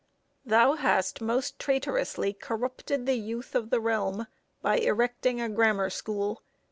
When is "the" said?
3.05-3.13, 3.69-3.79